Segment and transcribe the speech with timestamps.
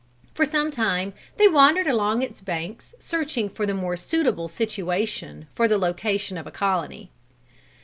[0.33, 5.67] For some time they wandered along its banks searching for the more suitable situation for
[5.67, 7.11] the location of a colony.